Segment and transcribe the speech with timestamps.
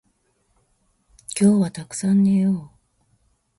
[1.39, 2.77] 今日はたくさん寝よう